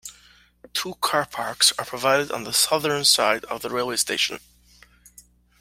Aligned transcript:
Two 0.73 0.95
car 0.95 1.27
parks 1.27 1.71
are 1.77 1.85
provided 1.85 2.31
on 2.31 2.43
the 2.43 2.53
southern 2.53 3.05
side 3.05 3.45
of 3.45 3.61
the 3.61 3.69
railway 3.69 3.97
station. 3.97 4.39